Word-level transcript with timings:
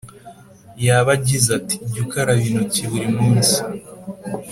Yaba 0.85 1.09
agize 1.17 1.47
ati: 1.59 1.75
jya 1.91 1.99
ukaraba 2.03 2.41
intoki 2.49 2.81
burimunsi 2.91 3.57